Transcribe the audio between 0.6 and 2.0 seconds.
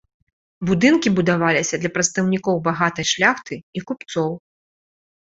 Будынкі будаваліся для